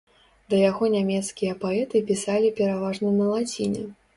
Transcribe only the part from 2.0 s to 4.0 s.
пісалі пераважна на лаціне.